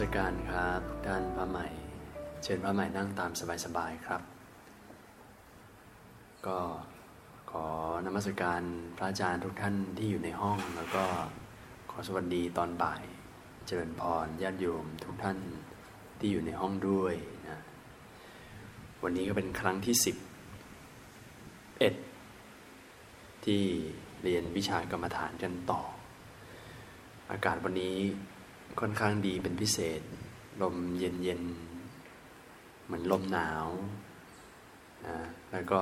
[0.00, 1.66] สการครับท่านพระใหม่
[2.42, 3.30] เชิญพระใหม่นั่งตาม
[3.64, 4.22] สบายๆครับ
[6.46, 6.58] ก็
[7.50, 7.66] ขอ
[8.06, 8.62] นมัสการ
[8.96, 11.04] พระอาจารย์ทุกท่านที่อยู่ในห้องแล้วก็
[11.90, 13.02] ขอสวัสดีตอนบ่าย
[13.66, 15.38] เจริญพรญาติโยมทุกท่าน
[16.18, 17.14] ที่อยู่ในห้องด้วย
[17.48, 17.60] นะ
[19.02, 20.16] วันนี้ก็เป็นครั้งที่สิบ
[21.78, 21.94] เอ็ด
[23.44, 23.62] ที่
[24.22, 25.80] เรียนวิชากรรมฐานกันต่อ
[27.30, 27.98] อากาศวันนี้
[28.80, 30.00] ค่อนข้างดีเป็นพิเศษ
[30.62, 31.42] ลมเย็นเย็น
[32.84, 33.66] เหมือนลมหนาว
[35.06, 35.16] นะ
[35.52, 35.80] แล้วก็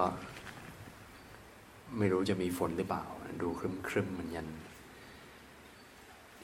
[1.98, 3.04] ไม่รู้จะมีฝนหรือเปล่า
[3.42, 4.48] ดูครึมครึมเหมือนยัน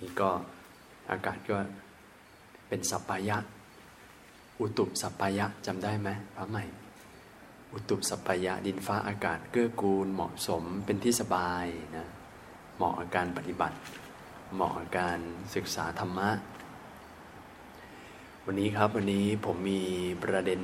[0.01, 0.31] นี่ก็
[1.11, 1.57] อากาศก็
[2.69, 3.37] เป็นสัปปายะ
[4.61, 6.65] อุตุสัปปายะจำได้ไหมพระใหม่
[7.73, 11.67] อุตุสัปปายะดินฟ้าอากาศเกื้อกูลเหมาะสมเป็นที่สบาย
[11.97, 12.07] นะ
[12.77, 13.77] เหมาะกับการปฏิบัติ
[14.55, 15.19] เหมาะกับการ
[15.55, 16.31] ศึกษาธรรมะ
[18.47, 19.83] วันนี้ครับวันนี้ผมมี
[20.23, 20.61] ประเด็น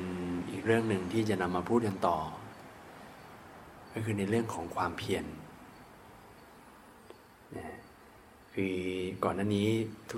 [0.51, 2.19] อีกเรื่องหนึ่งที่จะนำมาพูดกันต่อ
[3.93, 5.25] ก็คือในเรื่องของความเพียร
[8.55, 8.77] คือ
[9.25, 9.69] ก่อนหน้านี้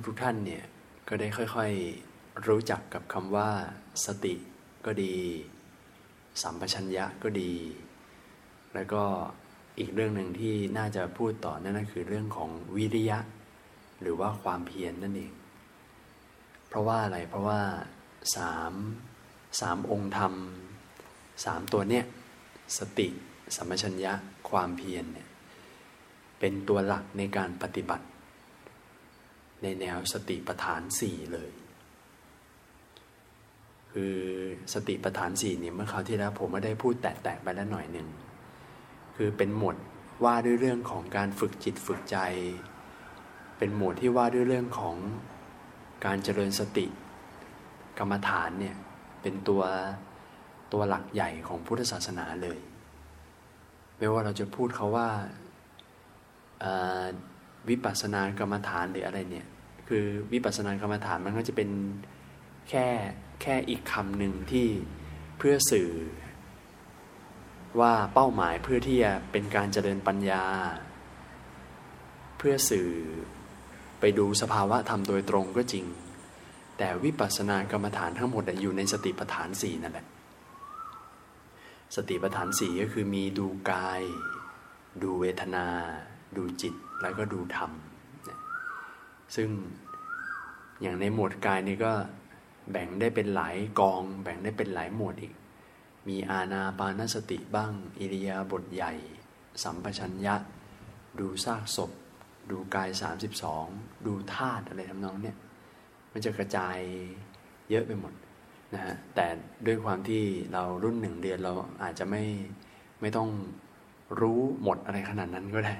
[0.07, 0.65] ทุกๆทท่านเนี่ย
[1.09, 3.51] ก็ได้ค่อยๆรู้จักกับคำว่า
[4.05, 4.35] สติ
[4.87, 5.15] ก็ดี
[6.43, 7.53] สัมปชัญญะก็ดี
[8.75, 9.03] แล้วก็
[9.79, 13.19] อีกเรื่องหนึ่งที่น่าจะพูดต่อนั่นก็คือเรื่องของวิริยะ
[14.01, 15.33] หรือว่าความเพียรนนั่นเอง
[16.69, 17.61] เพราะว่าอะไรเพราะว่า
[18.37, 18.73] สาม
[19.61, 20.35] สามองค์ธรรม
[21.45, 22.05] สามตัวเนี้ย
[22.79, 23.09] สติ
[23.57, 24.13] สัมปชัญญะ
[24.51, 25.29] ความเพียรเนี่ย
[26.41, 28.07] เป็นตัวหลักในการปฏิบัติ
[29.63, 31.51] ในแนวสติปัฏฐานสี่เลย
[33.93, 34.17] คือ
[34.75, 38.09] สติปัฏฐานสี่เนี่ยเมื่อคราวที่แล้วผมไม่ได้พูดแตะๆไปแล้วหน่อยหนึ่ง
[39.17, 39.77] คือเป็นหมวด
[40.25, 42.19] ว่าด้วยเรื่องของการฝึกจิตฝึกใจ
[43.61, 44.97] เป็นหมวดที่ว่าด้วยเรื่องของ
[46.05, 46.87] การเจริญสติ
[47.99, 48.77] กรรมฐานเนี่ย
[49.23, 49.63] เป็นตัว
[50.73, 52.59] ตัวหลักใหญ่ของพุทธศาสนาเลย
[53.99, 55.09] ไม่ว่าเราจะพูดเขาว่า
[57.69, 59.47] วิปัสสนากรรมฐานหรืออะไรเนี่ย
[59.89, 61.71] คือวิปัสสนากรรมฐานมันก็จะเป็น
[62.71, 62.87] แค่
[63.43, 64.67] แค่อีกคำหนึ่งที่
[65.39, 65.91] เพื่อสื่อ
[67.81, 70.45] ว่าเป้าหมายเพื่อที่จะเป็นการเจริญปัญญา
[72.39, 72.91] เพื่อสื่อ
[74.01, 75.85] ไปดูสภาวะธรรมโดยตรงก็จริง
[76.79, 80.07] แต่วิปัสสนากรรมฐานทั้งหมดอยู่ในสติปัฏฐานสี่นั่นแหละ
[81.97, 84.03] สติปัฏฐานสี่ก็คือมีดูกาย
[85.03, 85.67] ดูเวทนา
[86.37, 87.71] ดูจิตแล้วก็ดูธรรม
[89.37, 89.49] ซึ่ง
[90.83, 91.93] อย่างในหมวดกายนี่ก็
[92.71, 95.35] แบ่งได้เป็นหลายกอง แบ่งได้เป็นหลายหมวดอีก
[96.09, 98.93] มีอาณาปานสติบ้าง อิริยาบถใหญ่
[99.63, 100.35] สัมปชัญญะ
[101.19, 101.91] ดูซากศพ
[102.53, 102.89] ดูกาย
[103.49, 105.37] 32 ดูธาตุอะไรทำนองเนี่ย
[106.13, 106.79] มันจะกระจาย
[107.71, 108.13] เยอะไปหมด
[108.75, 109.27] นะฮะแต่
[109.67, 110.23] ด้วยความที่
[110.53, 111.53] เรารุ่นหนึ่งเดือนเรา
[111.83, 112.23] อาจจะไม่
[113.01, 113.29] ไม่ต้อง
[114.21, 115.75] รู้หมดอะไรขนาดนั้นก็ได้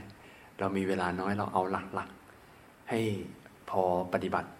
[0.59, 1.63] เรามีเวลาน้อยเราเอา
[1.95, 3.01] หลักๆ ให้
[3.71, 3.83] พอ
[4.13, 4.51] ปฏิบัติ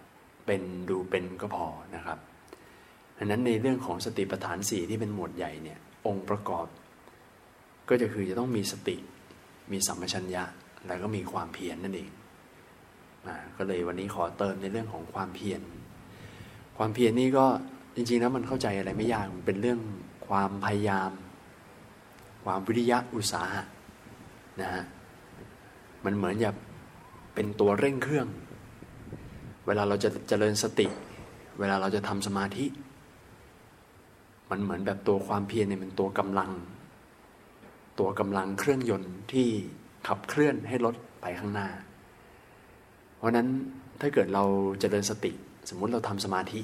[0.45, 2.17] เป็นดูเป็นก็พอนะครับ
[3.17, 6.67] ดังนั้นในเรื่องของสติปัฏฐานสี่ที่เป็นหมวดใหญ่เนี่ยองค์ประกอบ
[7.89, 8.95] ก็จะคือจะต้องมีสติ
[9.71, 10.43] มีสัมปชัญญะ
[10.85, 12.09] แล้วก็มีความเพียรนนั่นเอง
[13.57, 15.61] ก็เลยวันนี้ขอเติมในเรื่องของความเพียร
[16.77, 17.45] ความเพียรนี่ก็
[17.95, 19.79] จริงๆแล้วมันเข้าใจอะไรไม่ยาก มันเป็นเรื่อง
[20.27, 21.11] ความพยายาม
[22.43, 23.63] ความวิริยะอุตสาหะ
[24.61, 24.83] นะฮะ
[26.05, 26.55] มันเหมือนแบบ
[27.35, 28.27] เป็นตัวเร่งเครื่อง
[29.65, 30.87] เวลาเราจะเจริญสติ
[31.59, 32.65] เวลาเราจะทำสมาธิ
[34.49, 36.51] มันเหมือนแบบตัวความเพียรเนี่ยเป็นตัวกำลัง
[37.99, 39.49] ตัวกำลังเครื่องยนต์ที่
[40.07, 41.67] ขับเคลื่อนให้รถไปข้างหน้า
[43.17, 43.47] เพราะนั้น
[44.01, 44.43] ถ้าเกิดเรา
[44.75, 45.31] จเจริญสติ
[45.69, 46.61] สมมุติเราทำสมาธิ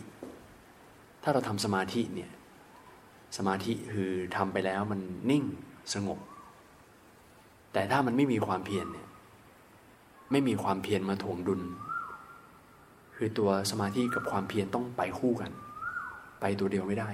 [1.23, 2.31] ถ้าเราทำสมาธิเนี่ย
[3.37, 4.99] สมาธิคือทำไปแล้วมัน
[5.31, 5.43] นิ่ง
[5.93, 6.19] สงบ
[7.73, 9.07] แต่ถ้ามันไม่มีความเพียรเนี่ย
[10.31, 11.61] ไม่มีความเพียรมาถ่วงดุล
[13.15, 15.51] คือตัวสมาธิกับความเพียรต้องไปคู่กัน
[16.41, 17.09] ไปตัวเดียวไม่ได้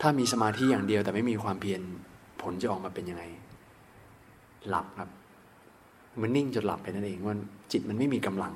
[0.00, 1.80] ถ้ามีสมาธิอย่างเดียวแต่ไม่มีความเพียร
[2.42, 3.24] ผลจะออกมาเป็นยังไง
[4.68, 5.10] หลับครับ
[6.20, 7.34] มันนิ่งจนหลับไปนั่นเองว่า
[7.72, 8.54] จิตมันไม่มีกำลัง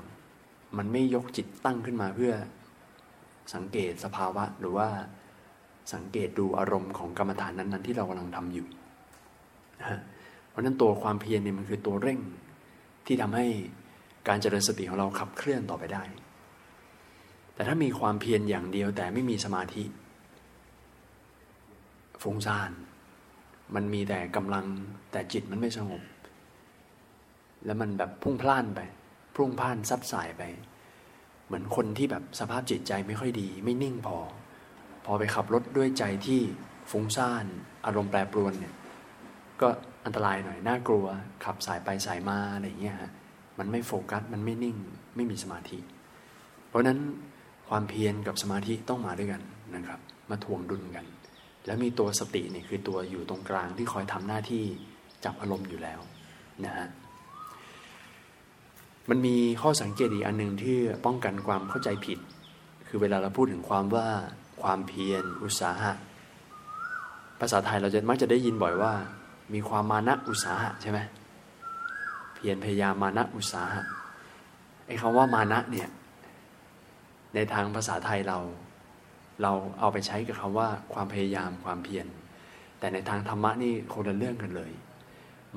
[0.79, 2.33] มันไม่ยกจิตตั้งขึ้นมาเพื่อ
[3.55, 4.89] สังเกตสภาวะหรือว่า
[5.93, 8.67] สังเกตดูอารมณ์ของกรรมฐานนั้น ๆ ที่เรากำลังทำอยู่
[10.49, 12.21] เพราะนั้นตัวความเพียรเนี่ยมันคือตัวเร่ง
[13.07, 13.47] ที่ทำให้
[14.29, 16.03] การเจริญสติของเราขับเคลื่อนต่อไปได้
[17.55, 19.85] แต่ถ้ามีความเพียรอย่างเดียวแต่ไม่มีสมาธิ
[22.23, 22.71] ฟุ้งซ่าน
[23.75, 24.65] มันมีแต่กำลัง
[25.13, 26.03] แต่จิตมันไม่สงบ
[27.65, 28.81] แล้วมันแบบพุ่งพล่านไป
[29.37, 30.43] พุ่งพ่านซัดสายไป
[31.47, 34.19] เหมือนคนที่แบบสภาพจิตใจไม่ค่อยดี ไม่นิ่งพอ
[35.05, 36.41] พอไปขับรถด้วยใจที่
[36.91, 37.45] ฟุ้งซ่าน
[37.87, 38.75] อารมณ์แปรปรวนเนี่ย
[39.61, 39.69] ก็
[40.05, 41.07] อันตรายหน่อยน่ากลัว
[41.45, 43.11] ขับสายไปสายมาอะไรอย่างเงี้ยฮะ
[43.59, 44.77] มันไม่โฟกัสมันไม่นิ่ง
[45.17, 45.79] ไม่มีสมาธิ
[46.69, 46.99] เพราะนั้น
[47.69, 49.43] ความเพียรกับสมาธิต้องมาด้วยกัน
[49.75, 51.05] นะครับ มาทวงดุลกัน
[51.67, 54.65] แล้วมีตัวสติเนี่ยคือตัวอยู่ตรงกลางที่คอยทำหน้าที่
[55.25, 56.01] จับอารมณ์อยู่แล้ว
[56.65, 56.89] นะฮะ
[59.09, 60.77] มันมีข้อสังเกตอีกอันหนึ่งที่
[61.07, 62.19] ป้องกันความเข้าใจผิด
[62.87, 64.09] คือเวลาเราพูดถึงความว่า
[64.63, 65.93] ความเพียรอุตสาหะ
[67.41, 68.93] ภาษาไทยเราจะมักจะได้ยินบ่อยว่า
[69.55, 70.99] มีความมานะอุตสาหะใช่ไหม
[72.35, 73.83] เพียรพยายามมานะอุตสาหะ
[74.87, 75.89] ไอ้คำว่ามานะเนี่ย
[77.35, 78.39] ในทางภาษาไทยเรา
[79.43, 82.07] เราเอาไปใช้กับคำว่าความพยายามความเพียร
[82.79, 84.73] แต่ในทางธรรมะนี่คนละเรื่องกันเลย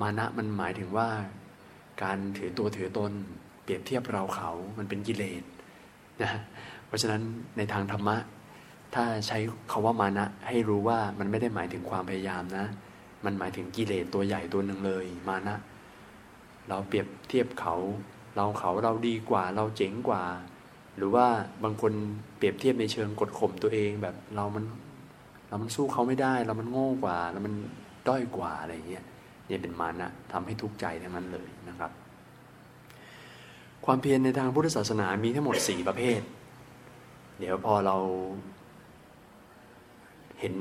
[0.02, 1.10] มานะมันหมายถึงว่า
[2.04, 3.12] การถือตัวถือตน
[3.64, 5.44] เปรียบเทียบเราเขามันเป็นกิเลส
[6.22, 6.32] นะ
[6.86, 7.22] เพราะฉะนั้น
[7.58, 8.18] ในทางธรรมะ
[8.96, 9.38] ถ้าใช้
[9.72, 12.66] คาว่ามานะให้รู้ว่ามันไม่ได้หมายถึงความพยายามนะ
[13.26, 15.58] มันหมายถึงกิเลสตัวใหญ่ตัวหนึ่งเลย มานะ
[16.70, 17.76] เราเปรียบเทียบเขา
[18.36, 20.24] เราเขาเราดีกว่า เราเจ๋งกว่า
[21.00, 21.28] หรือว่า
[21.64, 21.94] บางคน
[22.38, 24.66] เปรียบเทียบในเชิงกดข่มตัวเองแบบเรามัน
[25.48, 27.54] เรามันสู้เขาไม่ได้ เรามันโง่กว่าเรามัน
[28.08, 29.06] ด้อยกว่าอะไรเงี้ย
[29.48, 31.92] เนี่ยเป็นมานะทำให้ทุกข์ใจทั้งนั้นเลยนะครับ
[33.86, 36.22] ความเพียรในทางพุทธศาสนามีทั้งหมดสี่ประเภท
[37.40, 37.96] เดี๋ยวพอเรา
[40.40, 40.56] เห็น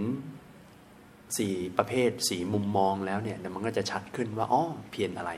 [1.38, 5.32] สี่ประเภทสี่มุมมองแล้วเนี่ยมันก็จะชัดขึ้นว่าอ๋อเพียรอะไร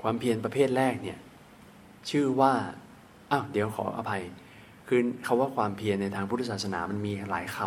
[0.00, 1.18] ความเพียรประเภทแรกเนี่ย
[2.10, 2.52] ชื่อว่า
[3.30, 4.22] อ้าวเดี๋ยวขออภัย
[4.88, 7.58] คือคาว่าความเพียรในทางพุทธศาสนามันมีหลายค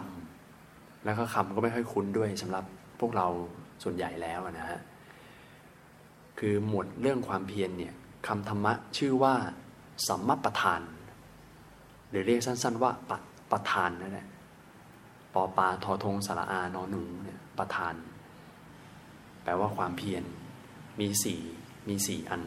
[0.48, 2.66] ำแล้วก็คำก็ไม่ค่อยคุ้นด้วยสำหรับ
[3.00, 3.28] พวกเรา
[3.84, 4.80] ส่วนใหญ่แล้วนะฮะ
[6.40, 7.94] คือหมวดเรื่องความเพียรเนี่ย
[8.28, 9.34] คำธรรมะชื่อว่า
[10.08, 10.82] สัมมปทาน
[12.10, 13.12] หรือเรียกสั้นๆว่าป
[13.52, 14.28] ประทานนั่นแหละ
[15.34, 17.96] ปอปาทอทงสระอานอหนูเนี่ยประทาน
[19.44, 20.24] แปลว่าความเพียร
[21.00, 21.42] มีสี่
[21.88, 22.42] มีสี่อัน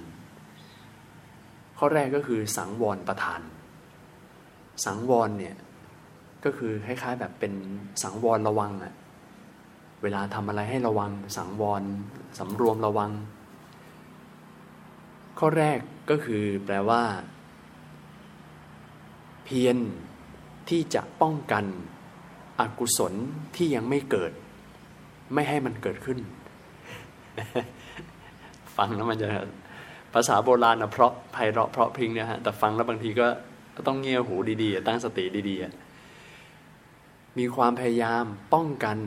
[1.79, 3.41] ข้อแรกก็คือสังวรประทาน
[4.85, 5.56] สังวรเนี่ย
[6.44, 7.53] ก็คือคล้ายๆแบบเป็น
[8.03, 8.94] สังวรระวังอะ
[10.03, 11.82] เวลาทำอะไรให้ระวัง สังวร
[12.38, 13.11] สำรวมระวัง
[15.38, 15.79] ข้อแรก
[16.11, 17.03] ก็คือแปลว่า
[19.44, 19.77] เพียร
[20.69, 21.65] ที่จะป้องกัน
[22.61, 23.12] อกุศล
[23.56, 24.32] ที่ยังไม่เกิด
[25.35, 26.19] ไม่ให้มันเกิดขึ้น
[28.77, 29.29] ฟังแล้วมันจะ
[30.14, 33.26] ภาษาโบราณนะเพราะไพเราะเพราะพิงเนี่ยฮะแต่ฟังแล้วบางทีก็
[33.87, 38.25] ต้องเงี่ยหูดีๆ ตั้งสติดีๆ มีความพยายาม
[38.55, 38.99] ป้องกัน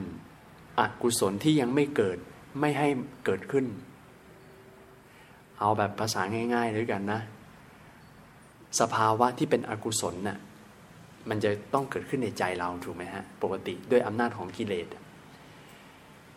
[0.79, 2.17] อกุศลที่ยังไม่เกิด
[2.59, 2.87] ไม่ให้
[3.25, 3.65] เกิดขึ้น
[5.59, 6.21] เอาแบบภาษา
[6.53, 7.21] ง่ายๆด้วยกันนะ
[8.79, 10.37] สภาวะที่เป็นอกุศลน่ะ
[11.29, 14.87] มันจะต้องเกิดขึ้นในใจเราถูกไหมฮะปกติด้วยอำนาจของกิเลส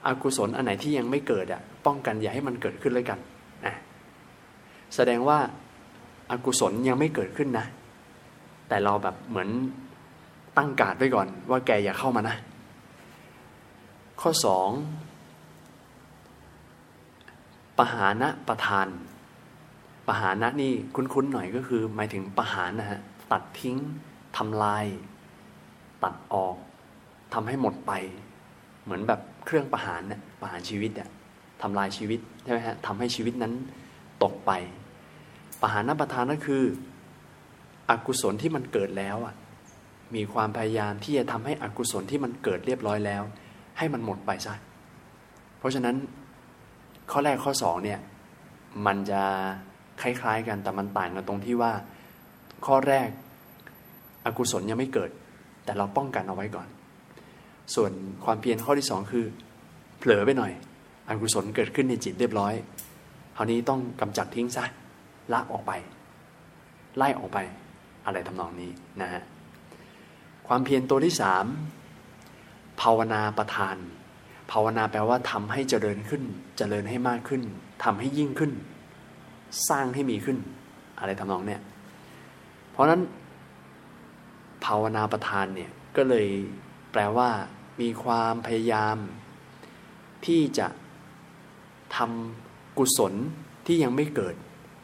[0.07, 3.19] อกุศลอันไหนที่ยังไม่เกิดอะป้องกันอย่าให้มันเกิดขึ้นเลยกัน
[4.95, 5.39] แสดงว่า
[6.31, 7.67] อากุศลยังไม่เกิดขึ้นนะ
[8.69, 9.49] แต่เราแบบเหมือน
[10.57, 12.37] ตั้งการไว้ก่อน ว่าแกอย่าเข้ามานะ
[14.21, 14.69] ข้อสอง
[17.79, 18.87] ปหานะประทาน
[20.09, 23.01] ปหานะนี่คุ้นๆหน่อยก็คือ หมายถึงปหานนะฮะ
[23.33, 23.77] ตัดทิ้ง
[24.37, 24.85] ทำลาย
[26.03, 26.57] ตัดออก
[27.35, 27.93] ทำให้หมดไป
[28.85, 31.09] เหมือนแบบเครื่องประหารเนี่ยประหารชีวิตเนี่ย
[31.63, 33.53] ทำลายชีวิตใช่ไหมฮะทำให้ชีวิตนั้น
[34.23, 34.51] ตกไป
[35.63, 36.65] ปหานประทานนั่นคือ
[37.91, 39.35] อกุศลที่มันเกิดแล้วอะ
[40.15, 43.23] มีความพยายามที่จะทำให้อกุศลที่มันเกิดเรียบร้อยแล้ว
[43.79, 44.55] ให้มันหมดไปซะ
[45.59, 45.97] เพราะฉะนั้น
[47.11, 48.01] ข้อแรกข้อสองเนี่ย
[48.87, 49.23] มันจะ
[50.01, 51.73] คล้ายๆกันแต่มันต่างกันตรงที่ว่า
[52.67, 53.09] ข้อแรก
[54.27, 55.11] อกุศลยังไม่เกิด
[55.65, 56.69] แต่เราป้องกันเอาไว้ก่อน
[57.75, 57.93] ส่วน
[58.25, 59.25] ความเพียรข้อที่สองคือ
[59.99, 60.53] เผลอไปหน่อย
[61.09, 62.55] อกุศลเกิดขึ้นในจิตเรียบร้อย
[63.37, 64.65] คราวนี้ต้องกำจัดทิ้งซะ
[65.33, 65.73] ละออกไป
[66.97, 67.39] ไล่ออกไป
[68.05, 68.71] อะไรทำนองนี้
[69.01, 69.23] นะฮะ
[70.47, 71.47] ความเพียรตัวที่สาม
[72.81, 73.77] ภาวนาประทาน
[74.53, 76.23] ภาวนาแปลว่าทำให้เจริญขึ้น
[76.59, 77.43] เจริญให้มากขึ้น
[77.85, 78.53] ทำให้ยิ่งขึ้น
[79.69, 80.39] สร้างให้มีขึ้น
[80.99, 81.61] อะไรทำนองเนี่ย
[82.71, 83.01] เพราะนั้น
[84.65, 86.29] ภาวนาประทานเนี่ยก็เลย
[86.93, 87.31] แปลว่า
[87.81, 88.97] มีความพยายาม
[90.27, 90.67] ที่จะ
[91.97, 93.15] ทำกุศล
[93.67, 94.35] ที่ยังไม่เกิด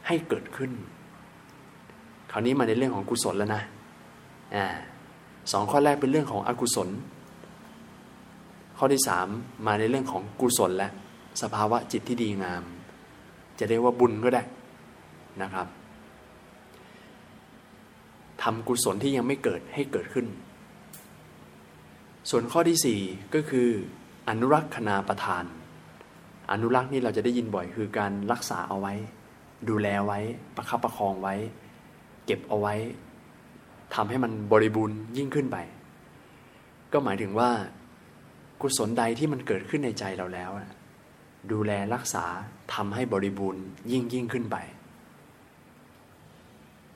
[0.07, 0.71] ให้เกิดขึ้น
[2.31, 3.63] คราวนี้มาในเรื่องของกุศลแล้วนะ
[4.55, 4.65] อ่า
[5.51, 6.89] สองข้อแรกเป็นเรื่องของอกุศล
[8.77, 9.27] ข้อที่สาม
[9.67, 10.89] มาในเรื่องของกุศลและ
[11.41, 12.63] สภาวะจิตที่ดีงาม
[13.59, 14.43] จะเรียกว่าบุญก็ได้
[15.41, 15.67] นะครับ
[18.43, 20.25] ทำกุศลที่ยังไม่เกิดให้เกิดขึ้น
[22.29, 22.99] ส่วนข้อที่สี่
[23.33, 23.67] ก็คือ
[24.29, 25.43] อนุรักษณาประทาน
[26.51, 28.93] อนุรักษ์นี่เราจะได้ยินบ่อยคือการรักษาเอาไว้
[29.69, 30.19] ดูแลไว้
[30.55, 31.35] ประคับประคองไว้
[32.25, 32.75] เก็บเอาไว้
[33.95, 35.57] ทำให้มันบริบูรณ์ยิ่งขึ้นไป
[36.93, 37.49] ก็หมายถึงว่า
[38.61, 40.51] กุศลใดที่มันเกิดขึ้นในใจเราแล้ว
[41.51, 42.25] ดูแลรักษา
[42.73, 44.57] ทำให้บริบูรณ์ยิ่งยิ่งขึ้นไป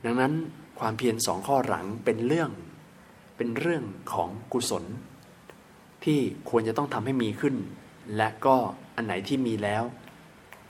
[0.05, 0.33] ดังนั้น
[0.79, 2.51] ความเพียรสองข้อหลังเป็นเรื่อง
[3.37, 4.83] เป็นเรื่องของกุศล
[6.03, 7.55] ที่ควรจะต้องทำให้มีขึ้น
[8.17, 8.55] และก็
[8.95, 9.83] อันไหนที่มีแล้ว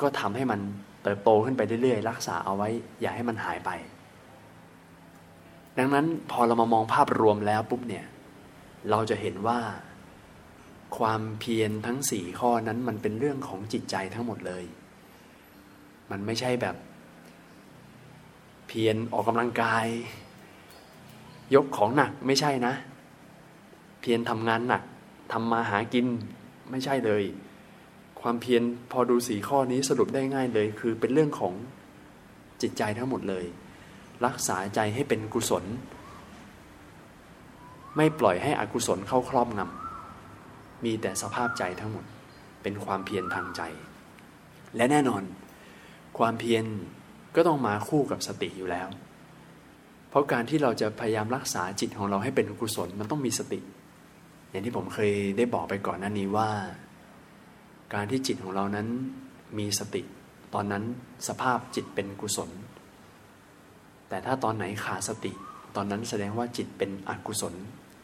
[0.01, 0.59] ก็ทำให้มัน
[1.03, 2.69] เติบโตขึ้นไปเรื่อยๆ รักษาเอาไว้
[3.01, 3.71] อย่าให้มันหายไป
[5.77, 8.05] ดังนั้นพอเรามามองภาพรวมแล้วปุ๊บเนี่ย
[8.89, 9.59] เราจะเห็นว่า
[10.97, 14.63] ความเพียรทั้งสี่ข้อนั้นมันเป็นเรื่องของจิตใจทั้งหมดเลย
[16.11, 16.75] มันไม่ใช่แบบ
[18.67, 19.85] เพียรออกกำลังกาย
[21.55, 22.73] ยกของหนักไม่ใช่นะ
[24.01, 24.83] เพียรทำงานหนัก
[25.31, 26.05] ทำมาหากิน
[26.71, 27.23] ไม่ใช่เลย
[28.21, 31.53] ความเพียรพอดูสีข้อนี้สรุปได้ง่ายเลย คือเป็นเรื่องของ
[32.61, 33.45] จิตใจทั้งหมดเลย
[34.25, 35.63] รักษาใจให้เป็นกุศล
[37.97, 42.05] ไม่ปล่อยให้อกุศลเข้าครอบงำมีแต่สภาพใจทั้งหมด
[42.63, 43.61] เป็นความเพียรทางใจ
[44.75, 45.23] และแน่นอน
[46.17, 46.63] ความเพียร
[47.35, 48.87] ก็ต้องมาคู่กับสติอยู่แล้ว
[50.09, 53.59] เพราะการที่เราจะพยายามรักษาจิตของเราให้เป็นกุศลมันต้องมีสติ
[54.49, 56.49] อย่างที่ผมเคยได้บอกไปก่อนหน้านี้ว่า
[57.93, 58.87] การที่จิตของเรานั้น
[59.57, 60.01] มีสติ
[60.53, 60.83] ตอนนั้น
[61.27, 62.49] สภาพจิตเป็นกุศล
[64.09, 65.31] แต่ถ้าตอนไหนขาดสติ
[65.75, 67.53] ตอนนั้นแสดงว่าจิตเป็นอกุศล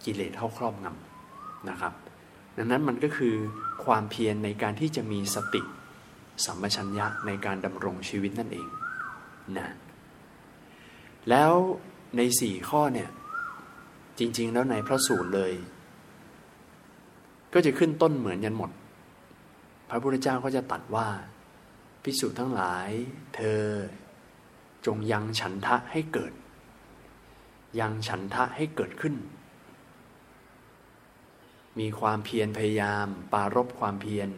[0.03, 1.93] กิเลสเข้าครอบงำนะครับ
[2.57, 3.35] ดังนั้นมันก็คือ
[3.85, 5.61] ความเพียรในการที่จะมีสติ
[6.45, 8.67] สัมปชัญญะในการดำรงชีวิตนั่นเอง
[9.57, 9.67] นะ
[11.29, 11.53] แล้ว
[12.17, 13.09] ในสี่ข้อเนี่ย
[14.19, 15.53] จริง ๆ แล้วในพระสูตรเลย
[17.53, 18.71] ก็จะขึ้นต้นเหมือนกันหมด
[19.89, 21.07] พระพุทธเจ้าก็จะตัดว่า
[22.03, 22.89] พิสุทั้งหลาย
[23.35, 23.63] เธอ
[24.85, 26.33] จงยังฉันทะให้เกิด
[27.79, 29.15] ยังฉันทะให้เกิดขึ้น
[31.79, 34.29] มีความเพียรพยายาม ปารบความเพียร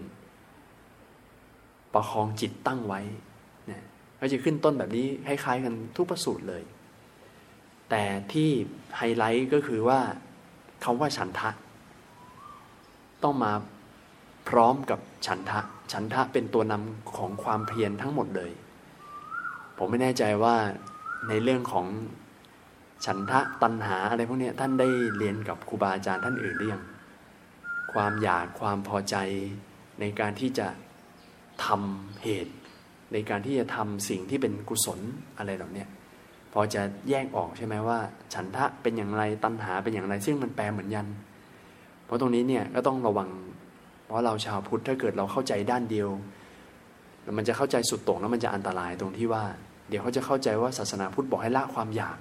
[1.94, 3.02] ประคองจิตตั้งไว้
[3.70, 3.84] นะ
[4.20, 6.64] ก็จะขึ้นต้นแบบนี้คล้ายๆกันทุกประสูตรเลย
[7.90, 8.50] แต่ที่
[8.98, 10.00] ไฮไลท์ก็คือว่า
[10.84, 11.50] คำว่าฉันทะ
[13.24, 13.52] ต้องมา
[14.50, 15.60] พร้อมกับฉันทะ
[15.92, 18.52] ฉันทะเป็นตัวนำของความเพียรทั้งหมดเลย
[19.78, 20.56] ผมไม่แน่ใจว่า
[21.30, 21.86] ในเรื่องของ
[23.06, 24.88] ฉันทะตัณหาอะไรพวกนี้ท่านได้
[25.18, 26.84] เรียนกับครูบาอาจารย์ท่านอื่นหรือยัง
[27.94, 29.16] ความอยากความพอใจ
[30.00, 30.68] ในการที่จะ
[31.66, 32.54] ทำเหตุ
[33.14, 35.00] ในการที่จะทำสิ่งที่เป็นกุศล
[35.38, 35.86] อะไรเหล่านี้
[36.54, 38.00] พอจะแยกออกใช่ไหมว่า
[38.34, 41.08] ฉันทะเป็นอย่างไรตัณหาเป็นอย่างไร ซึ่งมันแปลเหมือนยัน
[42.06, 43.30] เพราะตรงนี้เนี่ยก็ต้องระวัง
[44.10, 46.10] เพราะเราชาวพุทธถ้าเกิดเราเข้าใจด้านเดียว
[47.38, 49.44] มันจะเข้าใจสุดโต่งแล้วมันจะอันตรายตรงที่ว่า
[49.90, 52.18] เดี๋ยวเขาจะเข้าใจว่าศาสนาพุทธบอกให้ละความอยาก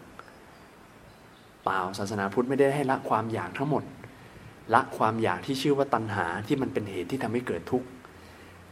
[1.64, 3.84] เปล่าศาสนาพุทธไม่ได้ให้ละความอยากทั้งหมด
[4.74, 7.86] ละความอยากที่ชื่อว่าตัณหาที่มันเป็นเหตุที่ทำให้เกิดทุกข์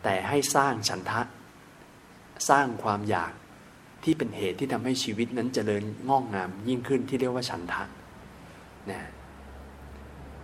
[0.03, 1.21] แต่ให้สร้างฉันทะ
[2.49, 3.33] สร้างความอยาก
[4.05, 7.85] ที่เป็นเหตุที่ทำให้ชีวิตนั้นจเจริญงอกงามยิ่งขึ้นที่เรียกว่าฉันทะ
[8.91, 9.03] นะ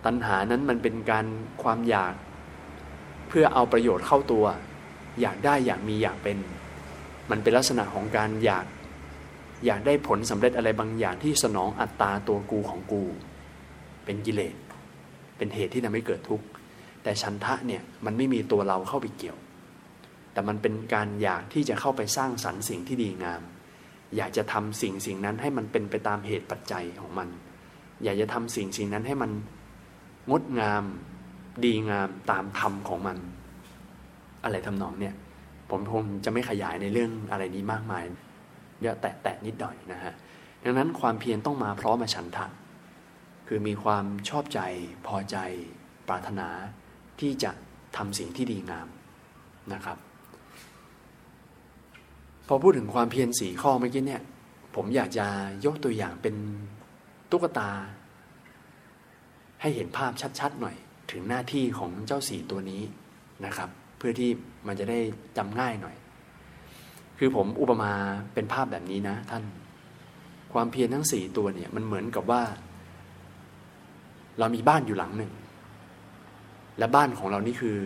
[0.05, 1.25] ตัณหานั้นมันเป็นการ
[1.63, 2.13] ความอยาก
[3.33, 4.45] พื่อเอาประโยชน์เข้าตัว
[5.21, 6.37] อยากได้อยากมีอยากเป็น
[7.31, 8.65] มันเป็นลักษณะของการอยาก
[9.65, 13.03] อยากได้ผลสำเร็จอะไรบางอย่างที่สนองอัตตาตัวกูของกู
[14.05, 14.55] เป็นกิเลส
[15.37, 16.45] เป็นเหตุที่ทำให้เกิดทุกข์
[17.03, 19.37] แต่ฉันทะเนี่ยมันไม่มีตัวเราเข้าไปเกี่ยว
[20.33, 23.41] แต่มันเป็นการอยากที่จะเข้าไปสร้างสรรค์สิ่งที่ดีงาม
[24.15, 27.27] อยากจะทำสิ่งสิ่งนั้นให้มันเป็นไปตามเหตุปัจจัยของมัน
[28.03, 29.31] อยากจะทำสิ่งสิ่งนั้นให้มัน
[30.31, 30.83] งดงาม
[31.65, 33.17] ดีงามตามธรรมของมัน
[34.43, 35.15] อะไรทำนองเนี่ย
[35.69, 38.03] ผมคงจะไม่ขยายในเรื่องอะไรนี้มากมาย
[38.81, 40.13] เยอะแตะแตะนิดหน่อยนะฮะ
[40.63, 42.47] ดังนั้นความเพียรต้องมาพร้อมมาฉันทะ
[43.47, 44.59] คือมีความชอบใจ
[45.07, 45.37] พอใจ
[46.07, 46.47] ปรารถนา
[47.19, 47.51] ที่จะ
[47.97, 48.87] ทำสิ่งที่ดีงาม
[49.73, 49.97] นะครับ
[52.47, 54.21] พอพูดถึงความเพียรสี่ข้อเมื่อกี้เนี่ย
[54.75, 55.25] ผมอยากจะ
[55.65, 56.35] ยกตัวอย่างเป็น
[57.31, 57.69] ตุ๊กตา
[59.61, 60.75] ให้เห็นภาพชัด ๆ หน่อย
[61.13, 62.81] ถึงหน้าที่ของเจ้าสี่ตัวนี้
[63.45, 64.29] นะครับ เพื่อที่
[64.67, 64.99] มันจะได้
[65.37, 65.95] จำง่ายหน่อย
[67.17, 67.91] คือผมอุปมา
[68.33, 69.43] เป็นภาพแบบนี้นะท่าน
[70.53, 72.41] ความเพียรทั้งสี่ตัวเนี่ยมันเหมือนกับว่า
[74.39, 75.31] เรามีบ้านอยู่หลังหนึ่ง
[76.77, 77.77] และบ้านของเรานี่คือ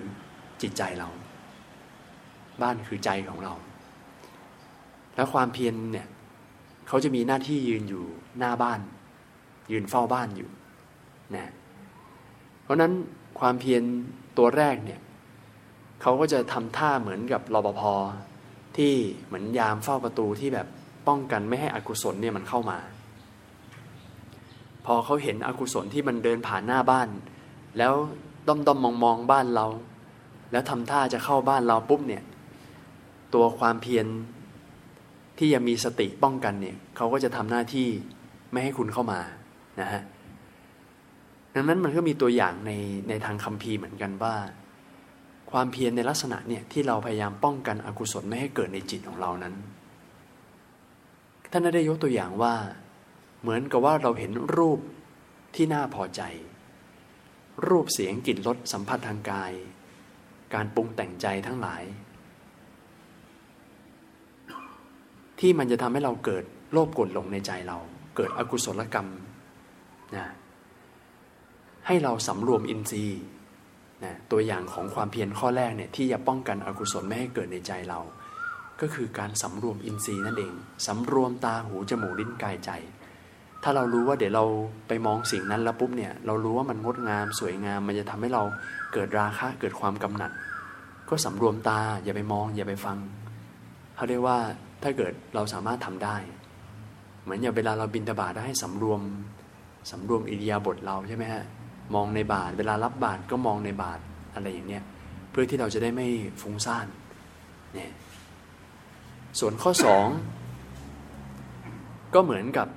[0.62, 1.10] จิตใจเรา
[2.62, 3.54] บ้านคือใจของเรา
[5.16, 6.08] แล้วความเพียรเนี่ย
[6.88, 8.04] เขาจะมีหน้าที่ยืนอยู่
[8.40, 8.80] หน้าบ้าน
[9.72, 10.50] ยืนเฝ้าบ้านอยู่
[11.36, 11.52] นะ
[12.64, 12.94] เพราะนั้น
[13.40, 13.84] ความเพียร
[14.38, 15.00] ตัวแรกเนี่ย
[16.02, 17.82] เขาก็จะทำท่าเหมือนกับรปภ
[18.78, 18.94] ที่
[19.28, 20.68] เหมือนยามเฝ้าประตูที่แบบ
[21.08, 22.78] ป้องกันไม่ให้อกุศลเนี่ยมันเข้ามา
[24.86, 27.08] พอเขาเห็นอกุศลที่มันเดินผ่านหน้าบ้าน
[27.78, 27.94] แล้ว
[28.48, 29.66] ด้อมด้อมมองมองบ้านเรา
[30.52, 32.24] แล้วทำท่าจะเข้าบ้านเราปุ๊บเนี่ย
[33.34, 34.06] ตัวความเพียร
[35.38, 37.88] ที่ยังมีสติป้องกันเนี่ยเขาก็จะทำหน้าที่
[38.52, 39.20] ไม่ให้คุณเข้ามา
[39.82, 40.02] นะฮะ
[41.60, 42.72] ดังนั้นมันก็มีตัวอย่างใน
[43.10, 44.36] ในทางคัมภีร์เหมือนกันว่า
[45.52, 49.56] ความเพียรในลักษณะเนี่ยที่เราพยายามป้องกันอกุศลไม่ให้เกิดในจิตของเรานั้น
[51.52, 52.56] ท่านได้ยกตัวอย่างว่า
[53.42, 54.80] เหมือนกับว่าเราเห็นรูป
[55.56, 56.22] ที่น่าพอใจ
[57.68, 59.52] รูปเสียงกลิ่นรสสัมผัสทางกาย
[60.54, 61.84] การปรุงแต่งใจทั้งหลาย
[65.40, 67.78] ที่มันจะทำให้เราเกิดโลภกดหลงในใจเรา
[68.16, 69.08] เกิดอกุศลกรรม
[70.16, 70.28] นะ
[71.88, 73.20] ให้เราสำรวมอินทรีย์
[74.04, 78.00] นะตัวอย่างของความเพียรข้อแรกเนี่ยที่จะป้องกันอกุศลไม่ให้เกิดในใจเรา
[78.82, 80.54] ก็คือการสำรวมอินทรีย์นั่นเอง
[80.88, 82.72] สำรวมตาหูจมูกลิ้นกายใจ
[83.64, 84.46] ถ้าเรารู้ว่าเดี๋ยวเรา
[84.88, 88.44] ไปมองสิ่งนั้นแล้วปุ๊บเนี่ยเรารู้ว่ามันงดงามสวยงามมันจะทำให้เรา
[88.94, 90.32] เกิดราคะเกิดความกำหนัด
[91.10, 92.98] ก็สำรวมตาอย่าไปมอง อย่าไปฟัง
[93.96, 94.38] เขาเรียกว่า
[94.84, 96.18] ถ้าเกิดเราสามารถทำได้
[97.24, 99.02] เหมือนอย่างเวลาเราบินตบาได้ให้สำรวม
[99.92, 101.44] สำรวมอิริยาบถเราใช่ไหมฮะ
[101.96, 104.00] มองในบาทเวลารับบาทก็มองในบาท
[104.34, 104.84] อะไรอย่างเนี้ย
[105.32, 106.08] เพื่อที่เราจะได้ไม่
[106.42, 106.88] ฟุ้งซ่าน
[107.74, 107.92] เนี่ย
[109.40, 110.08] ส่วนข้อสอง
[112.14, 112.68] ก็เหมือนกับ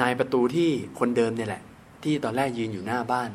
[0.00, 0.68] นายประตูที่
[0.98, 1.62] คนเดิมเนี่ยแหละ
[2.04, 3.30] ที่ตอนแรกยืนอยู่หน้าบ้าน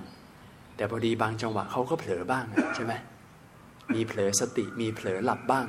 [0.76, 2.94] แต่พอดีบางจังหวะเขาก็เผลอบ้างใช่ไหม
[3.94, 5.68] มีเผลอสติมีเผลอหลับบ้าง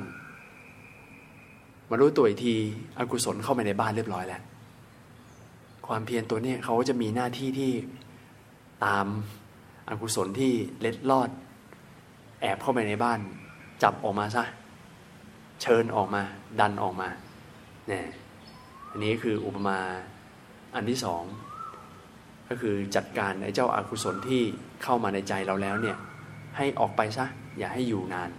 [1.89, 2.55] มารู้ตัวอีกที
[2.97, 4.41] อกุศลเข้ามาในบ้านเรียบร้อยแล้ว
[5.87, 7.71] ความเพียรตัวนี้เขาจะมีหน้าที่ที่
[8.85, 9.05] ตาม
[9.89, 11.29] อกุศลที่เล็ดลอด
[12.41, 13.19] แอบเข้าไปในบ้าน
[13.83, 14.43] จับออกมาซะ
[15.61, 16.21] เชิญออกมา
[16.59, 17.09] ดันออกมา
[17.87, 18.05] เนี่ย
[18.91, 19.77] อันนี้คืออุปมา
[20.75, 21.23] อันที่สอง
[22.49, 24.41] ก็คือจัดการไอ้เจ้าอากุศลที่
[24.83, 25.97] เข้ามาในใจเราแล้วเนี่ย
[26.57, 27.25] ให้ออกไปซะ
[27.57, 28.29] อย่าให้อยู่นาน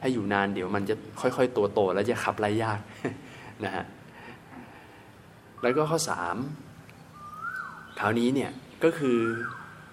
[0.00, 2.80] ถ้อยู่นานเดี๋ยวมันจะค่อยๆ ตัวโตแล้วจะขับไล่ยาก
[3.64, 3.84] นะฮะ
[5.62, 6.36] แล้วก็ข้อสาม
[7.98, 8.50] คราวนี้เนี่ย
[8.84, 9.18] ก็คือ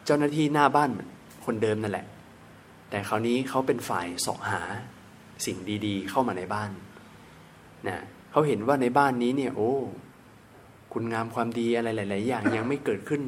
[0.09, 0.89] จ้าหน้าที่หน้าบ้าน
[1.45, 2.05] คนเดิมนั่นแหละ
[2.89, 4.61] แต่คราวนี้เขาเป็นฝ่ายสอบหา
[5.45, 6.71] สิ่งดีๆ เข้ามาในบ้าน
[7.87, 7.97] นะ
[8.31, 9.73] เขาเห็นว่าในบ้านนี้เนี่ยโอ้
[10.93, 13.21] คุณงามความดีอะไรหลาย ๆ อย่างยังไม่เกิดขึ้น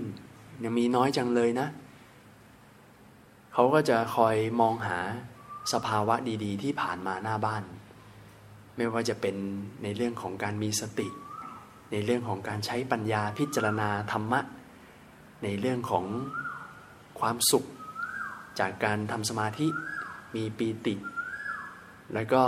[0.63, 1.67] ยังมีน้อยจังเลยนะ
[3.53, 4.99] เขาก็จะคอยมองหา
[5.73, 7.63] สภาวะดีๆ ที่ผ่านมาหน้าบ้าน
[8.77, 9.35] ไม่ว่าจะเป็น
[9.83, 11.07] ในเรื่องของการมีสติ
[11.91, 14.39] ในเรื่องของการใช้ปัญญาพิจารณาธรรมะ
[15.43, 16.05] ในเรื่องของ
[17.21, 17.65] ความสุข
[18.59, 19.67] จากการทำสมาธิ
[20.35, 20.95] มีปีติ
[22.13, 22.43] แล้วก็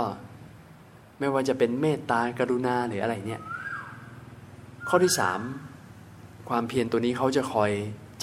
[1.18, 3.42] ไม่ว่าจะเป็นเมตตากรุณาหรืออะไรเนี่ย
[4.88, 5.40] ข้อที่สาม
[6.48, 7.70] ความเพียรตัวนี้เขาจะคอย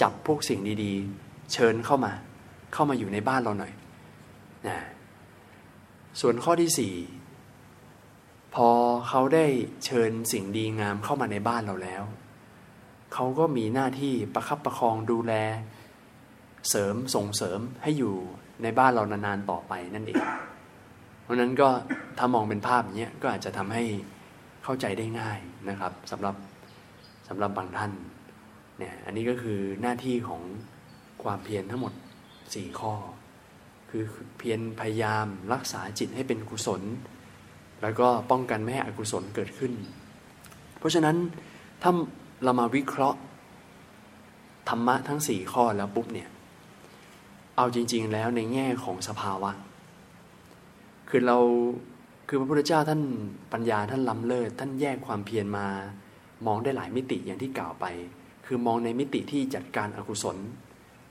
[0.02, 2.12] จับพวกสิ่งดีๆ เชิญเข้ามา
[2.72, 3.72] เข้ามาอยู่ในบ้านเราหน่อย
[4.66, 4.78] นะ
[6.20, 6.94] ส่วนข้อที่สี่
[8.54, 8.68] พอ
[9.08, 9.46] เขาได้
[9.84, 12.02] เชิญสิ่งดีงามเข้ามาในบ้านเราแล้ว
[13.12, 15.32] เขาก็มีหน้าที่ประคับประคองดูแล
[16.70, 18.14] เสริมส่งเสริมให้อยู่
[18.62, 20.22] ในบ้านเรานานๆต่อไปนั่นเอง
[21.22, 21.68] เพราะนั้นก็
[22.18, 23.84] ถ้ามองเป็นภาพอย่างนี้ก็อาจจะทำให้
[24.64, 26.36] เข้าใจได้ง่ายนะครับสำหรับ
[27.28, 27.92] สำหรับบางท่าน
[28.78, 30.42] เนี่ยอันนี้ก็คือหน้าที่ของ
[31.22, 31.92] ความเพียรทั้งหมด
[32.54, 32.94] สี่ข้อ
[33.90, 34.04] คือ
[34.38, 36.82] เพียรพยายามรักษาจิตให้เป็นกุศล
[37.82, 39.72] แล้วก็ป้องกันไม่ให้อกุศลเกิดขึ้น
[40.78, 41.16] เพราะฉะนั้น
[41.82, 41.92] ถ้า
[42.44, 43.18] เรามาวิเคราะห์
[44.68, 46.28] ธรรมะทั้งสี่ข้อแล้วปุ๊บเนี่ย
[47.56, 49.50] เอาจริง ๆ แล้วในแง่ของสภาวะ
[51.08, 51.38] คือเรา
[52.28, 53.02] คือพระพุทธเจ้าท่าน
[53.52, 55.66] ปัญญาท่านล้ำเลิศท่านแยกความเพียรมา
[56.46, 57.86] มองได้หลายมิติอย่างที่กล่าวไป
[58.46, 60.36] คือมองในมิติที่จัดการอกุศล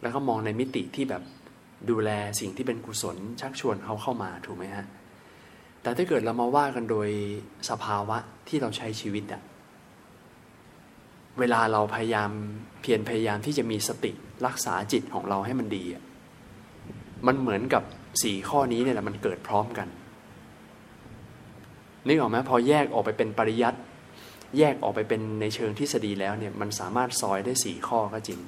[0.01, 1.23] แล้วก็มองในมิติที่แบบ
[1.89, 4.86] ดูแลสิ่งที่เป็นกุศล ชักชวนเขาเข้ามาถูกไหมฮะ
[5.82, 7.10] แต่ถ้าเกิดเรามาว่ากันโดย
[7.69, 9.41] สภาวะที่เราใช้ชีวิตอะ
[11.39, 12.32] เวลาเราพยายาม
[12.82, 14.12] เพียรพยายามที่จะมีสติ
[14.45, 16.04] รักษาจิตของเราให้มันดีอะ
[17.27, 17.84] มันเหมือนกับ
[18.23, 19.88] สี่ข้อนี้เนี่ยแหละมันเกิดพร้อมกัน
[22.07, 23.79] นึกออกไหมพอแยกออกไปเป็นปริยัติ
[24.57, 28.39] แยกออกไปเป็นในเชิงทฤษฎีแล้วเนี่ยมันสามารถซอยได้สี่ข้อก็จริง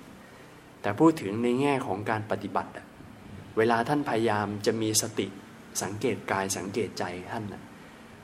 [0.82, 2.72] แต่พูดถึงในแง่ของการปฏิบัติ
[3.58, 5.28] เวลาท่านพยายามจะมีสติ
[5.82, 7.44] สังเกตกายสังเกตใจท่าน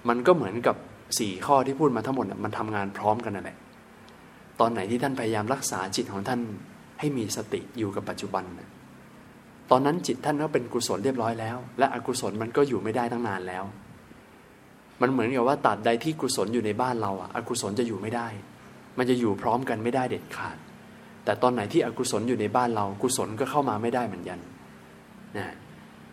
[0.10, 0.76] มันก็เหมือนกับ
[1.20, 3.58] สี่ข้อที่พูดมาทั้งหมดมันทำงานพร้อมกันนั่นแหละ
[4.60, 6.42] ตอนไหนที่ท่านพยายามรักษาจิตของท่าน
[7.00, 8.70] ให้มีสติอยู่กับปัจจุบันนะ
[9.72, 13.64] ตอนนั้นจิตท่านก็เป็นกุศลเรียบร้อยแล้ว และอกุศลมันก็อยู่ไม่ได้ตั้งนานแล้ว
[15.02, 18.28] มันเหมือนกับว่าตัดใดที่กุศลอยู่ในบ้านเราอะอกุศลจะอยู่ไม่ได้
[18.98, 20.58] มันจะอยู่พร้อมกันไม่ได้เด็ดขาด
[21.26, 24.40] แต่ตอนไหนที่อกุศลอยู่ในบ้านเรา กุศลก็เข้ามาไม่ได้เหมือนกัน
[25.38, 25.48] นะ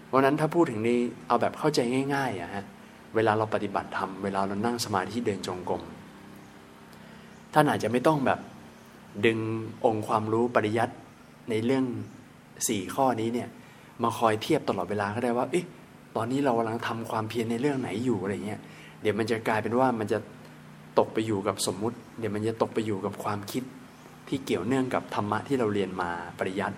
[0.07, 1.81] เพราะนั้นถ้าพูดถึงนี้เอาแบบเข้าใจ
[2.15, 2.65] ง่ายๆอะฮะ
[3.15, 5.83] เวลาเราปฏิบัติธรรมเวลาเรานั่งสมาธิเดินจงกรม
[7.55, 8.41] ท่านอาจจะไม่ต้องแบบ
[9.27, 9.39] ดึง
[9.85, 10.95] องค์ความรู้ปริยัติ
[11.51, 11.85] ในเรื่อง
[12.69, 13.49] สี่ข้อนี้เนี่ย
[14.03, 15.65] มาคอยเทียบตลอดเวลาก็ได้ว่าเอ๊ะ
[16.17, 18.61] ตอนนี้เรากำลังทำความเพียรในเรื่องไหนอยู่อะไรเงี้ย
[19.03, 20.19] เดี๋ยวมันจะกลายเป็นว่ามันจะ
[20.99, 23.63] ตกไปอยู่กับสมมุติ เดี๋ยวมันจะตกไปอยู่กับความคิด
[24.29, 26.77] ที่เกี่ยวเนื่องกับธรรมะที่เราเรียนมาปริยัติ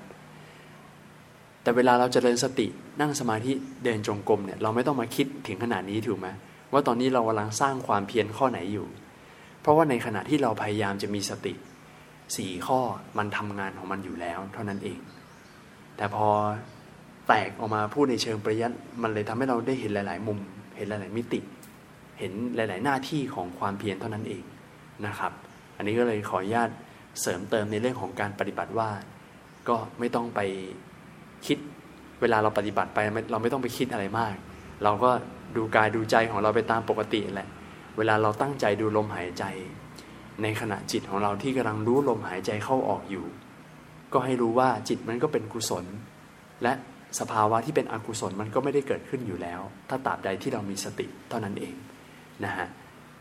[1.63, 2.67] แต่เวลาเราจเจริญสติ
[3.01, 3.53] นั่งสมาธิ
[3.85, 6.29] เดินจงกรมเนี่ยเราไม่ต้องมาคิดถึงขนาดนี้ถูกไหม
[6.73, 8.87] ว่าตอนนี้เรากำลังสร้างความเพียรข้อไหนอยู่
[9.61, 11.55] เพราะว่าในขณะที่เราพยายามจะมีสติ
[12.37, 12.81] สี่ข้อ
[13.19, 14.99] มันทำงานของมันอยู่แล้ว เท่านั้นเอง
[15.99, 16.29] แต่พอ
[17.29, 20.39] แตกออกมาพูดในเชิงปริยัติมันเลยทำให้เราได้เห็นหลาย ๆ มุม
[20.77, 21.41] เห็นหลาย ๆ มิติ
[22.19, 24.43] เห็นหลาย ๆ หน้าที่ของความเพียรเท่านั้นเอง
[25.07, 25.33] นะครับ
[25.77, 26.71] อันนี้ก็เลยขออนุญาต
[27.21, 28.91] เสริมเติมในเรื่องของการปฏิบัติว่า
[29.69, 30.41] ก็ไม่ต้องไป
[31.47, 31.59] คิด
[32.21, 32.99] เวลาเราปฏิบัติไป
[33.31, 34.35] เราไม่ต้องไปคิดอะไรมาก
[34.85, 35.11] เราก็
[35.57, 37.49] ดูกายดูใจของเราไปตามปกติแหละ
[37.97, 39.45] เวลาเราตั้งใจดูลมหายใจ
[40.43, 43.25] ในขณะจิตของเราที่กำลังรู้ลมหายใจเข้าออกอยู่
[44.13, 45.85] ก็ให้รู้ว่าจิตมันก็เป็นกุศล
[46.63, 46.73] และ
[47.21, 51.75] สภาวะที่เป็นอกุศลมันก็ไม่ได้เกิดขึ้นอยู่แล้ว ถ้าตราบใดที่เรามีสติเท่านั้นเอง
[52.45, 52.69] นะฮะ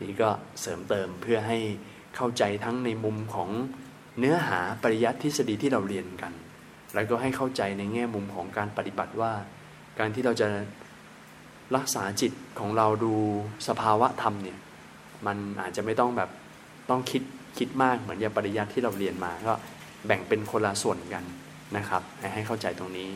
[0.02, 1.58] นี่ก็เสริมเติมเพื่อให้
[2.16, 3.50] เข้าใจทั้งในมุมของ
[4.18, 6.32] เนื้อหาปริยัติทฤษฎีที่เราเรียนกัน
[6.94, 9.32] แล้วก็ให้เข้าใจในแง่มุมของการปฏิบัติว่า
[9.98, 10.48] การที่เราจะ
[11.76, 13.14] รักษาจิตของเราดู
[13.68, 14.58] สภาวะธรรมเนี่ย
[15.26, 16.30] มันอาจจะไม่ต้องแบบ
[16.90, 17.22] ต้องคิด
[17.58, 19.54] คิดมากเหมือนอย่างปริยัติที่เราเรียนมาก็
[20.06, 21.24] แบ่งเป็นคนละส่วนกัน
[21.76, 22.02] นะครับ
[22.34, 23.10] ให้เข้าใจตรงนี้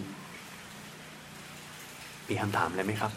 [2.28, 3.12] มีคำถามอะไรไหมครับ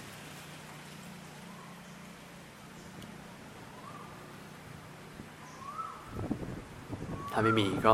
[7.32, 7.94] ถ้าไม่มีก็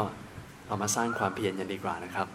[0.68, 2.28] เอามาสร้างความเพียรกันดีกว่านะครับ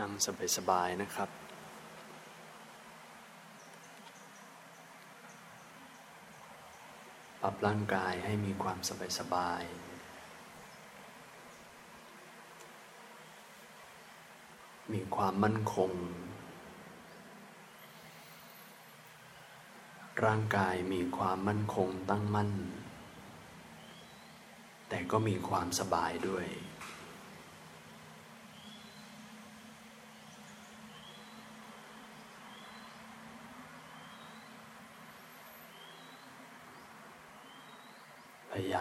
[0.00, 0.12] นั่ง
[0.56, 1.30] สบายๆนะครับ
[7.42, 8.78] ปรับร่างกายให้มีความ
[9.18, 9.96] สบายๆ
[14.92, 15.92] มีความมั่นคง
[20.24, 22.50] ร่างกายมีความมั่นคงตั้งมั่น
[24.88, 26.46] แต่ก็มีความสบายด้วย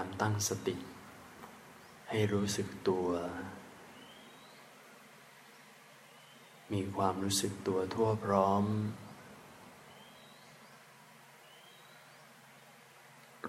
[0.05, 0.75] ามตั้งสติ
[2.09, 3.07] ให้รู้สึกตัว
[6.73, 8.63] มีความรู้สึกตัวทั่วพร้อม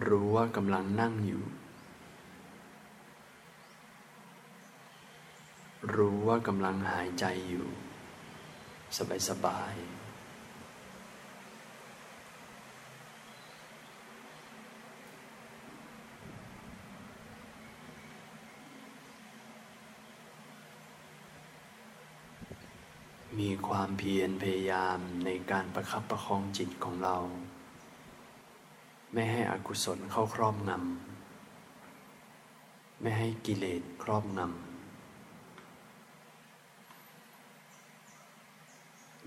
[0.06, 1.44] รู้ว่ากำลังนั่งอยู่
[5.94, 7.68] รู้ว่ากำลังหายใจอยู่
[9.28, 10.05] สบายๆมี
[23.68, 27.16] ความเพียรพยายามในการประคับประคองจิตของเรา
[29.12, 34.66] ไม่ให้อกุศลเข้าครอบงำไม่ให้กิเลสครอบงำ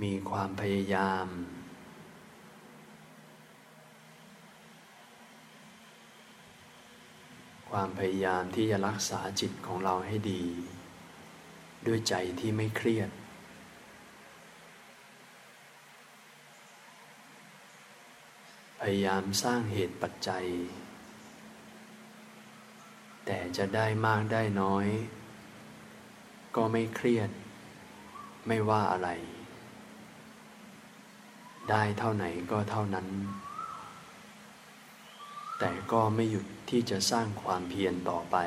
[0.02, 1.28] มีความพยายาม
[7.70, 10.44] ความพยายามที่จะรักษาจิตของเราให้ดี
[11.86, 13.10] ด้วยใจที่ไม่เครียด
[18.84, 20.46] พยายามสร้างเหตุปัจจัย
[23.26, 24.88] แต่จะได้มากได้น้อย
[26.56, 27.30] ก็ไม่เครียด
[28.48, 29.10] ไม่ว่าอะไร
[31.70, 33.08] ได้เท่าไหนก็เท่านั้น
[35.60, 38.38] แต่ก็ไม่หยุดที่จะสร้างความเพียรต่อไป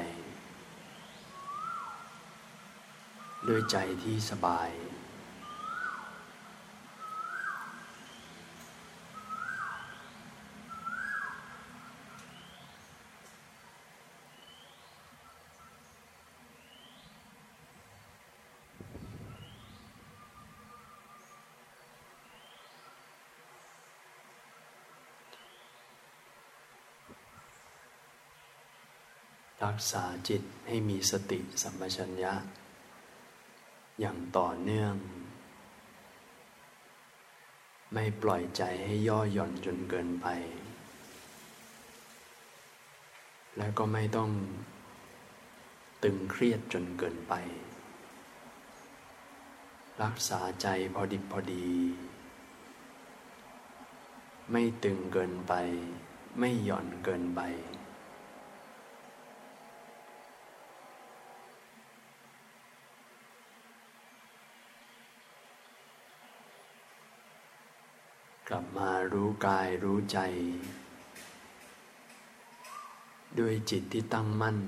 [3.49, 4.71] ด้วยใจที่สบาย
[29.65, 32.35] รักษาจิตให้มีสติสัมปชัญญะ
[34.01, 34.95] อย่างต่อเนื่อง
[37.93, 40.27] ไม่ปล่อยใจให้ย่อหย่อนจนเกินไป
[43.57, 44.31] และก็ไม่ต้อง
[46.03, 47.35] ตึงเครียดจนเกินไป
[50.03, 51.69] รักษาใจพอดิบพอดี
[54.51, 55.53] ไม่ตึงเกินไป
[56.39, 57.43] ไม่หย่อนเกินไป
[68.49, 70.19] กลับมา รู้กายรู้ใจ
[73.39, 74.59] ด้วยจิตที่ตั้งมั่น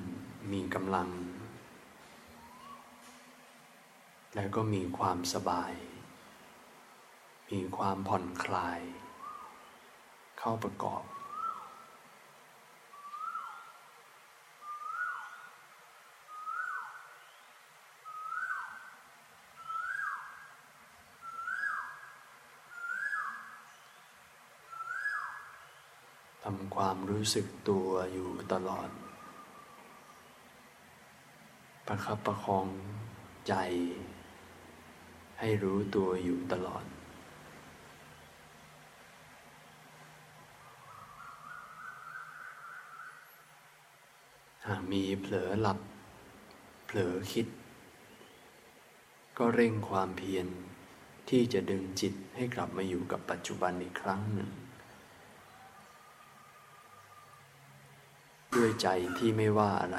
[0.53, 1.09] มีกำลัง
[4.35, 5.73] แล้วก็มีความสบาย
[7.51, 8.81] มีความผ่อนคลาย
[10.39, 11.05] เข้าประกอบ
[26.49, 28.89] ทำ ความรู้สึกตัวอยู่ตลอด
[31.87, 32.67] ประคับประคอง
[33.49, 33.55] ใจ
[35.41, 36.85] ให้รู้ตัวอยู่ตลอด
[44.67, 45.79] หากมีเผลอหลับ
[46.87, 47.47] เผลอคิด
[49.39, 50.47] ก็เร่งความเพียร
[51.29, 54.51] ที่จะดึงจิตให้กลับมาอยู่กับปัจจุบันอีกครั้งหนึ่ง
[58.57, 58.89] ด้วยใจ
[59.19, 59.99] ที่ไม่ว่าอะไร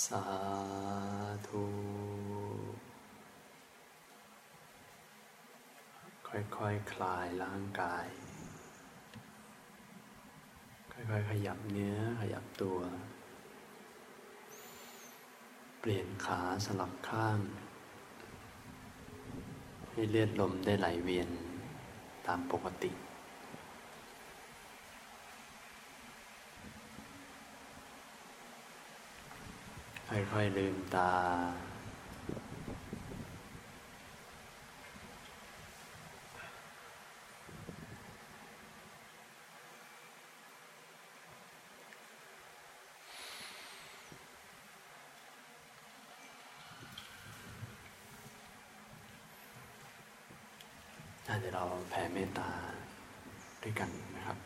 [0.00, 0.24] สา
[1.48, 1.64] ธุ
[6.28, 6.58] ค่อยๆค
[6.92, 8.06] คลายร่างกาย
[10.92, 12.78] ค่อยๆ ขยับเนื้อขยับตัว
[15.80, 17.38] เปลี่ยนขาสลับข้าง
[19.90, 21.28] ให้เลือดลมได้ไหลเวียน
[22.26, 22.92] ตามปกติ
[30.12, 31.10] ค่อยๆลืมตา
[51.40, 52.50] เดี๋ยวเราแผ่เมตตา
[53.62, 54.38] ด้วยกันนะครับ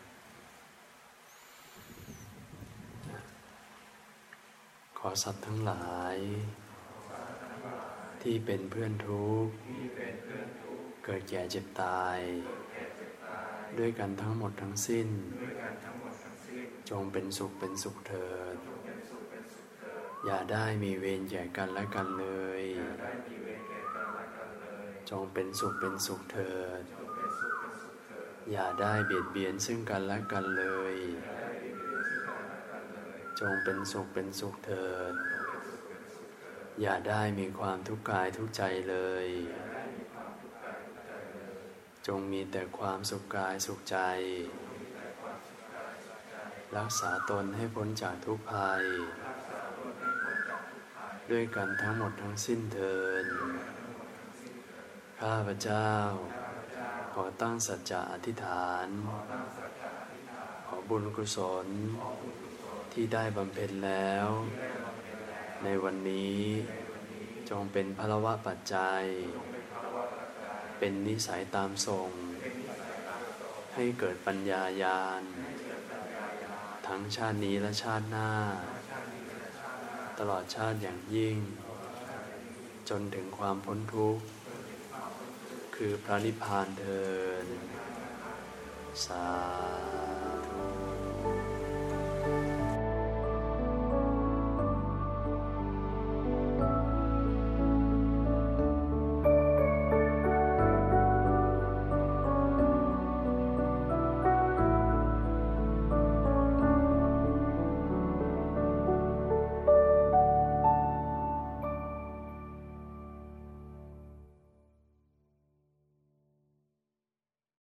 [4.99, 6.17] ขอ สัตว์ทั้งหลาย
[8.23, 9.55] ที่เป็นเพื่อนทุกข์
[11.05, 12.19] เกิดแก่เจ็บตาย
[13.79, 15.09] ด้วยกันทั้งหมดทั้งสิ้น
[16.91, 18.57] จงเป็นสุขเป็นสุขเถิด
[20.25, 22.27] อย่าได้มีเวรแก่กันและกันเล
[22.61, 22.63] ย
[25.11, 26.83] จงเป็นสุขเป็นสุขเถิด
[28.51, 30.95] อย่าได้เบียดเบียนซึ่งกันและกันเลย
[33.41, 35.15] จงเป็นสุขเป็นสุขเถิด
[36.81, 39.27] อย่าได้มีความทุกข์กายทุกใจเลย
[42.07, 43.99] จงมีแต่ความสุขกายสุขใจ
[46.77, 48.85] รักษาตนให้พ้นจากทุกภัย
[51.31, 53.25] ด้วยกันทั้งหมดทั้งสิ้นเทิน
[55.21, 55.91] ข้าพเจ้า
[57.13, 58.89] ขอตั้งสัจจะอธิษฐาน
[60.67, 61.67] ขอบุญกุศล
[62.99, 64.29] ที่ได้บำเพ็ญแล้ว
[65.65, 66.41] ในวันนี้
[67.51, 69.03] จงเป็นพลวะปัจจัย
[70.79, 72.11] เป็นนิสัยตามทรง
[73.75, 75.23] ให้เกิดปัญญายาณ
[76.87, 78.33] ทั้งชาตินี้และชาติหน้า
[80.19, 81.37] ตลอดชาติอย่างยิ่ง
[82.89, 84.25] จนถึงความพ้นทุกข์
[85.77, 87.05] คือพระนิพพานเทิ
[87.45, 87.47] น
[89.07, 89.86] สา